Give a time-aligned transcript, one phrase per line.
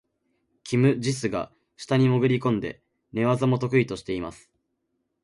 [0.63, 2.81] キム・ジスが下に潜り込んで、
[3.13, 4.49] 寝技も得意としています。